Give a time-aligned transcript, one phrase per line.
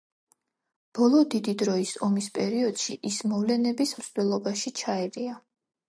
[0.99, 5.43] ბოლო დიდი დროის ომის პერიოდში ის მოვლენების მსვლელობაში ჩაერია.